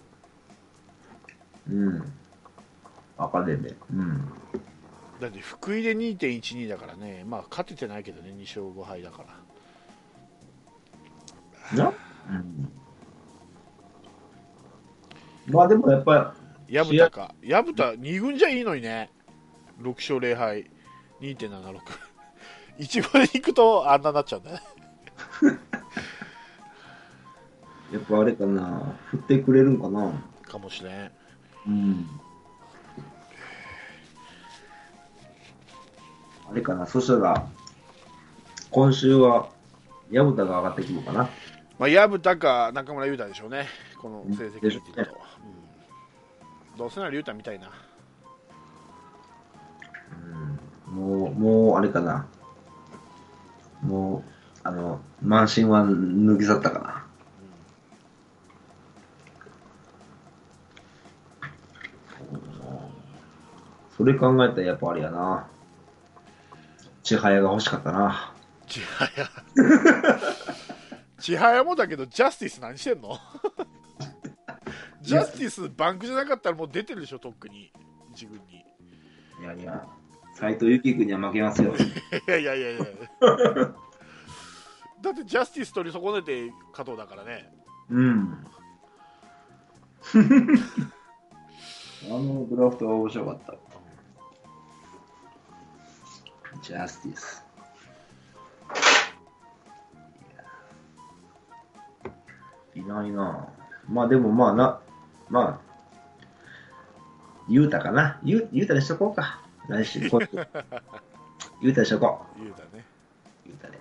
[1.70, 2.12] うん。
[3.16, 3.77] アカデミー。
[3.92, 4.33] うん。
[5.20, 9.24] だって福井で2.12だからねまあ勝ててないけどね2勝5敗だか
[11.72, 11.92] らな？
[12.29, 12.72] うん。
[15.46, 16.35] まあでもやっぱ
[16.68, 19.11] 薮田か薮田2軍じゃいいのにね
[19.80, 20.70] 6勝0敗
[21.20, 21.80] 2.76
[22.78, 24.62] 1軍で行くとあんなになっちゃうんだね
[27.90, 28.96] り、 やっぱあれかな。
[29.06, 30.12] 振ってくれるんかな。
[30.42, 31.10] かもしれん
[31.66, 32.06] うん。
[36.50, 36.87] あれかな。
[36.87, 37.46] そしたら、
[38.70, 39.48] 今週は、
[40.10, 41.28] 薮田が上がってくるのかな。
[41.78, 43.66] まあ薮田か中村優太でしょうね
[44.00, 45.64] この成績見てると、うん
[46.76, 47.70] どうせなら優太みたいな
[50.94, 52.26] もう、もう、あれかな。
[53.83, 54.30] もう、
[54.62, 57.04] あの、満身は抜き去ったかな。
[63.96, 65.46] それ考えたらやっぱあれやな。
[67.02, 68.33] 千早が欲しかったな。
[68.66, 69.30] 千早
[71.18, 73.18] 千早もだけどジャスティス何してんの？
[75.00, 77.72] ジャスティスバンクじゃなかったらもう出てるでしょとっくに
[78.12, 78.64] 一軍に
[79.40, 79.87] いやいや、
[80.35, 81.73] 斎藤由貴君には負けますよ。
[82.29, 82.85] いやいやいやいや
[85.01, 87.53] だってジャスティス取り損ねて加藤だからね
[87.90, 88.47] うん。
[92.07, 93.55] あのドラフトは面白かった。
[96.62, 97.44] ジャスティス。
[102.75, 103.49] いないな
[103.88, 104.81] まあでもまあな、
[105.29, 105.61] まあ、
[107.49, 108.18] ゆうたかな。
[108.25, 109.43] ゆゆうたにしとこうか。
[109.68, 110.20] 来週、こ
[111.61, 112.85] ゆうたにしとこ言うたね
[113.46, 113.48] う。
[113.48, 113.79] ゆうたで。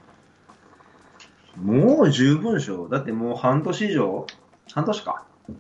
[1.58, 2.88] もう十分でしょ。
[2.88, 4.26] だってもう半年以上？
[4.72, 5.26] 半年か。
[5.50, 5.58] うん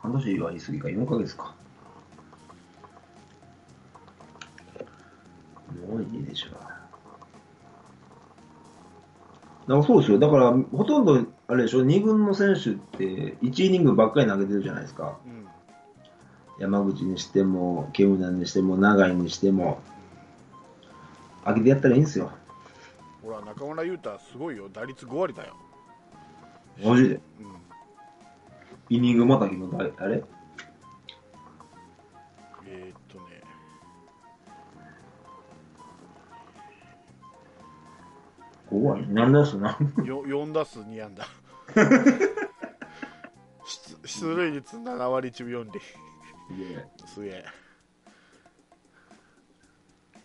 [0.00, 1.54] 半年は言い過ぎか、4ヶ月か。
[5.86, 6.52] もういいでしょう。
[6.52, 6.70] だか
[9.66, 10.18] らそうですよ。
[10.18, 15.18] だから、ほとんど、あれでしょ、2軍の選手って1イニングばっかり投げてるじゃないですか。
[15.26, 15.37] うん
[16.58, 19.80] 山口にしても、ケムナにしても、長井にしても、
[21.46, 22.32] 上げてやったらいいんですよ。
[23.22, 25.54] ほら中村優太すごいよ打率5割だよ、
[26.82, 27.14] マジで？
[27.16, 27.20] うん、
[28.96, 30.22] イニングまたぎの誰、あれ
[32.66, 33.42] えー、っとね
[38.70, 39.08] 怖い。
[39.08, 39.78] なんだすな。
[40.04, 41.24] よ4打数2安打
[44.02, 45.80] 出出塁率7割中4厘
[46.48, 47.44] すげえ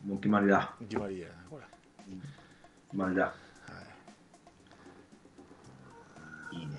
[0.06, 0.76] もう決まりだ。
[0.82, 1.64] 決まりやなこれ、
[2.06, 3.24] 決まりだ。
[3.26, 3.34] は
[6.54, 6.74] い、いいね。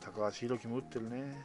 [0.00, 1.36] 高橋宏樹も打ってるね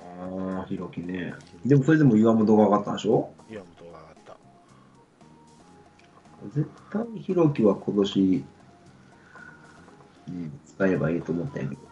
[0.00, 1.34] ああ、ひろきね。
[1.64, 3.32] でもそれでも岩本が上がったんでしょ？
[3.50, 4.36] 岩本が上がった
[6.54, 8.44] 絶対ひろきは今年
[10.26, 11.83] うん、使えばいいと思ったんやけど。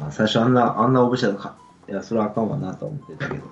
[0.00, 3.44] まあ、最初あんな、あんなオブシャか、いや、それはあかんわなと思ってたけど。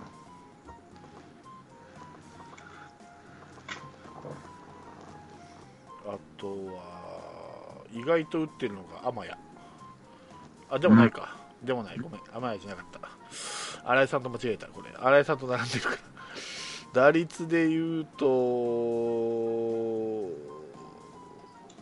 [6.07, 9.35] あとは意外と打ってるのが天谷
[10.71, 11.99] あでもないか、でもない。
[11.99, 12.21] ごめん。
[12.21, 13.01] 天谷じゃなかった。
[13.91, 14.67] 新井さんと間違えた。
[14.69, 14.91] これ。
[14.97, 15.97] 新井さんと並んでるから。
[16.95, 18.25] 打率で言うと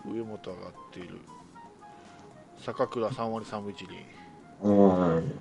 [0.04, 1.20] 上本上がっている。
[2.58, 4.25] 坂倉3割3分1厘。
[4.62, 4.72] う
[5.20, 5.40] ん。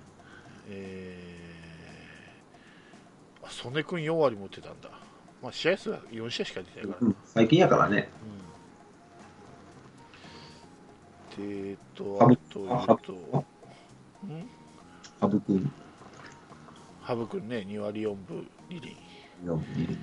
[0.70, 4.90] えー、あ曽根君4割持ってたんだ、
[5.42, 8.10] まあ、試合数は4試合しか出てないから、うん最近やからね。
[11.38, 14.50] うん、でえっとあとあえっとん
[15.22, 15.72] 羽生くん？
[17.02, 17.48] ハブ君。
[17.48, 18.98] ね2割4分2厘
[19.46, 19.98] のビル。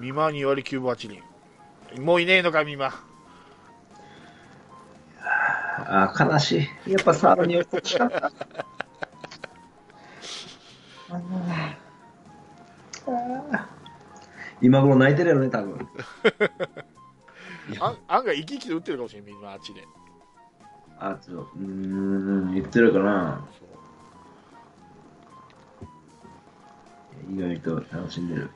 [0.00, 1.22] 美馬2割9分8厘。
[2.00, 2.92] もういねえのか美馬
[5.90, 6.92] ああ、悲しい。
[6.92, 8.30] やっぱサードに寄ってほしかった。
[14.60, 15.88] 今頃泣いてるよね、多分。
[17.80, 19.82] あ案外生き生きと打ってるかもしれん美馬あっちで
[20.98, 23.46] あ、っと、うーん、言ってるかな。
[27.30, 28.50] 意外と楽しんでる。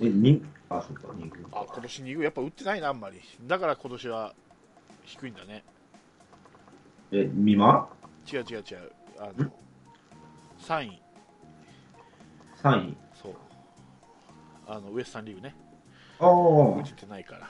[0.00, 3.20] え、に、あ、そっか、2軍あ今年2軍やっぱ打ってないなあんまり。
[3.46, 4.34] だから今年は
[5.04, 5.64] 低いんだね。
[7.12, 7.88] え、美馬？
[8.30, 8.92] 違う違う違う。
[9.18, 9.50] あの
[10.58, 11.02] 3位
[12.62, 12.96] ?3 位？
[13.14, 13.34] そう。
[14.66, 15.54] あのウエスタンリーグね。
[16.18, 16.80] ああ。
[16.80, 17.48] 打、ててないから。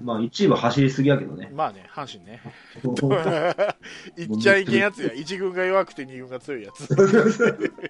[0.00, 1.50] まあ1位は走りすぎやけどね。
[1.52, 2.40] まあね阪神ね。
[4.16, 5.08] い っちゃいけんやつや。
[5.08, 6.86] 1軍が弱くて2軍が強いやつ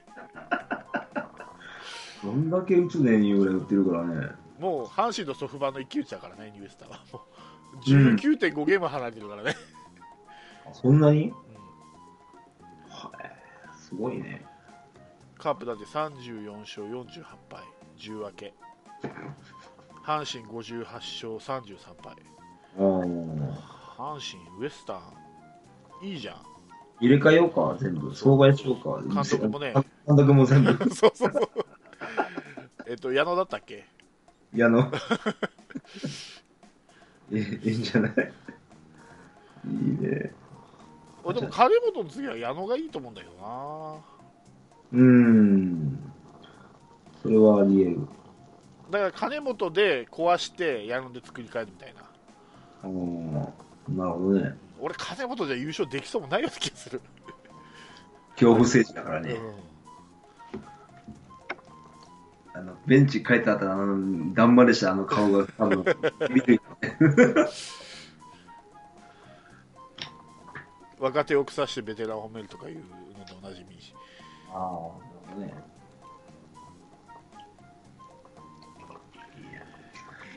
[2.28, 4.28] どんだけ打つねんいうぐらい打ってるからね。
[4.58, 7.00] もう阪神とソフトバンの一騎打ちだからねニュースターは。
[7.12, 7.20] も
[7.74, 9.56] う19.5ゲーム離れてるからね、
[10.72, 11.28] そんなに？
[11.28, 11.32] うん。
[12.88, 13.30] はい、
[13.78, 14.44] すごいね。
[15.38, 17.62] カープだって34勝48敗。
[17.98, 18.54] 10分け。
[20.04, 22.16] 阪神58勝33敗。
[22.76, 25.00] 阪神ウエスタ
[26.02, 26.36] ンいいじゃん。
[27.00, 28.12] 入れ替えようか、全部。
[28.14, 29.00] 総替えしようか。
[29.02, 29.72] 監督もね。
[30.06, 30.72] 監督も全部。
[30.90, 31.48] そうそうそう
[32.88, 33.84] えっと矢野だったっけ？
[34.54, 34.90] いや、 あの、
[37.30, 38.12] いいんじゃない
[39.66, 40.32] いいね。
[41.22, 43.96] 俺でも金本の次は矢野がいいと思うんだけどな
[44.92, 46.12] うーん。
[47.22, 48.08] それはあり得る。
[48.90, 52.00] だから金本で壊して矢野で作り変えるみたいな
[52.84, 54.56] あーなるほどね。
[54.80, 57.02] 俺金本じゃ優勝できそうもないような気がする、
[58.30, 59.34] 恐怖政治だからね。
[59.34, 59.52] うん
[62.58, 65.84] あのベンチ帰った後あの、だんまりしたあの顔が、多 分
[66.30, 66.60] 見てる
[70.98, 73.78] 若手を腐してベテランを褒めるとかいうのでおなじみ
[74.52, 74.90] あ
[75.36, 75.54] あ、ね。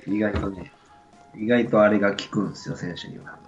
[0.06, 0.72] 意外とね、
[1.36, 3.40] 意外とあれが効くんですよ、選手には。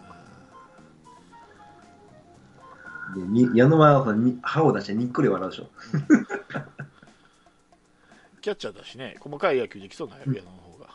[3.15, 5.69] でに矢野はに歯を出してにっこり笑うでしょ。
[8.43, 10.89] キャッチャーだしね細かい野球できそうな矢野の方が、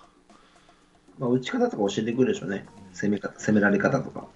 [1.19, 2.67] まあ、打ち方とか教えてくるでしょうね。
[2.93, 4.27] 攻め方、攻められ方とか。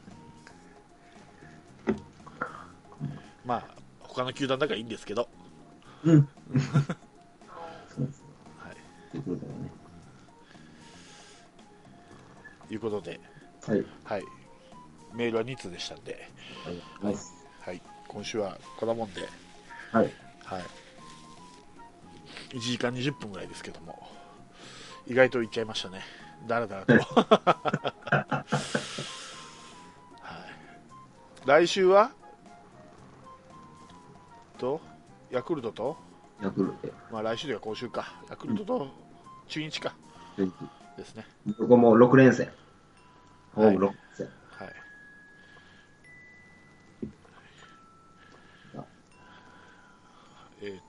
[3.44, 3.66] まあ
[4.00, 5.28] 他の球団だからいいんですけど
[6.04, 6.28] うん。
[7.94, 8.24] そうです。
[8.58, 8.76] はい
[9.10, 9.70] ということだよね。
[12.70, 13.20] いうことで
[13.66, 13.84] はい。
[14.04, 14.22] はい
[15.12, 16.30] メールは2通でしたんで、
[16.66, 17.22] ありがとうござい。
[17.60, 19.28] はい、今週はこんなもんで、
[19.90, 20.10] はい。
[20.44, 20.62] はい、
[22.52, 24.08] 1時間20分ぐらいですけども。
[25.06, 26.00] 意外といっちゃいましたね。
[26.46, 28.44] だらだらと、 は
[31.44, 32.12] い、来週は？
[34.58, 34.80] と？
[35.30, 35.96] ヤクルトと、
[36.42, 38.12] ヤクルト、まあ、来週では今週か。
[38.30, 38.88] ヤクルトと
[39.48, 39.94] 中日か。
[40.36, 40.56] ベンチ
[40.96, 41.26] ですね、
[41.58, 42.50] どこも6連戦。
[43.54, 43.92] ホーム6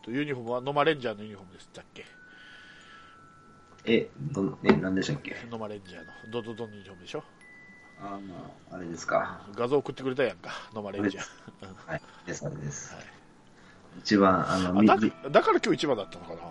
[0.03, 2.05] とユニフォームはノマレンジャーのユニフォームでしたっけ？
[3.85, 5.35] え、どん、え、何でしたっけ？
[5.49, 6.11] ノマレンジャーの。
[6.31, 7.23] ドドドのユニフォームでしょ？
[8.01, 8.19] あ
[8.71, 9.41] あ、あれですか。
[9.55, 10.51] 画像送ってくれたやんか。
[10.73, 11.91] ノマレンジャー。
[11.91, 12.01] はい。
[12.25, 12.93] です、あれです。
[12.95, 13.05] はい。
[13.99, 14.97] 一番、あの、あだ
[15.29, 16.41] だから今日一番だったのかな？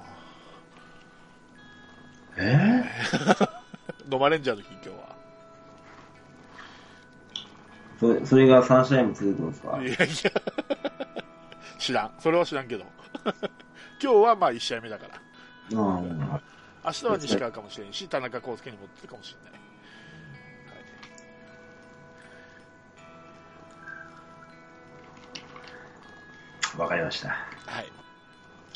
[2.39, 2.85] え？
[4.09, 5.17] ノマレンジャーの日今日は。
[7.97, 9.79] ー、それ、それが3試合も続くんですか？
[9.83, 10.07] いやいや。
[11.79, 12.13] 知らん。
[12.21, 12.85] それは知らんけど。
[14.03, 15.21] 今日はまあ1試合目だから。
[15.79, 16.41] うん。
[16.85, 19.63] 明日は西川かもしれんし、田中康介に持ってるかもしれない。
[26.79, 27.29] わかりました。
[27.29, 27.35] は
[27.83, 27.93] い。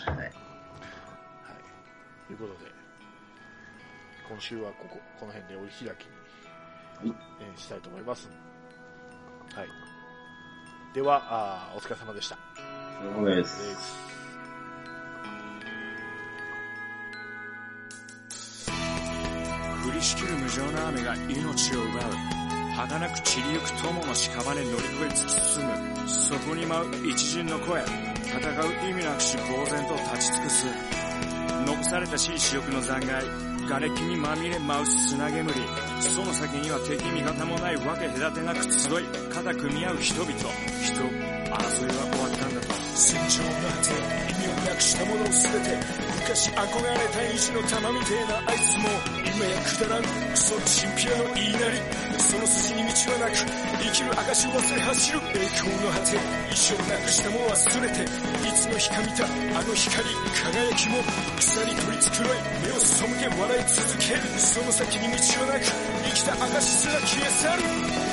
[0.05, 0.17] はい。
[0.19, 0.33] はい。
[2.27, 2.71] ということで、
[4.29, 6.07] 今週はここ、この辺でお開き
[7.05, 7.15] に、
[7.57, 8.29] したいと思います。
[9.55, 9.69] はい。
[10.95, 12.39] では、あーお疲れ様でした。
[13.15, 13.37] そうで。
[13.37, 14.16] です
[19.87, 22.37] 降りしきる無情な雨が命を奪う。
[22.75, 26.09] 儚く散りゆく友の屍乗り越え突き進む。
[26.09, 27.81] そこに舞う一陣の声。
[28.27, 30.67] 戦う意味なくし呆然と立ち尽くす。
[31.67, 33.29] 残されたしい死翼の残骸。
[33.69, 35.53] 瓦礫にまみれ舞う砂煙。
[36.01, 39.05] その先には敵味方もないわけ隔てなく集い。
[39.33, 40.33] 肩組み合う人々。
[40.33, 42.75] 人争いは終わったんだと。
[42.95, 44.27] 戦場の果て。
[44.27, 44.36] 意味を
[44.67, 45.79] なくしたものを全て
[46.27, 48.91] 昔憧れた意地の玉みてえなあいつも
[49.23, 51.79] 今やくだらんクソチンピラの言いなり
[52.19, 56.19] その筋に道はなく生きる証を忘れ走る栄光の果て
[56.51, 60.03] 一生なくしたもの忘れていつの日か見たあの光
[60.35, 60.99] 輝きも
[61.39, 64.21] 草に取り繕い目を背け笑い続ける。
[64.39, 65.65] その先に道はなく
[66.05, 68.06] 生きた証すら消え去る。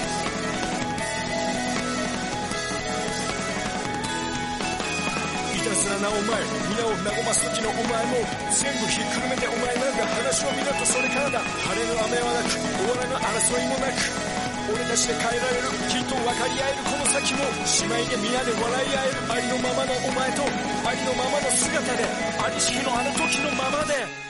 [6.04, 6.36] なお前
[6.68, 8.20] 皆を和ます時のお前も
[8.52, 14.04] 全部ひっくるめてお前なんか話を見ろとそれからだ晴れの雨はなく終わらぬ争いもなく
[14.68, 16.44] 俺たちで変えられるきっと分か？
[16.52, 24.23] り合えるこの先も姉妹で皆で笑い合えるありのままのお前とありのままの姿でありしきのあの時のままで